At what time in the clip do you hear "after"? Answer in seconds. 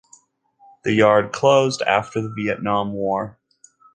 1.83-2.23